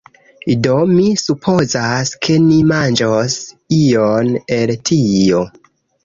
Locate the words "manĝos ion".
2.71-4.31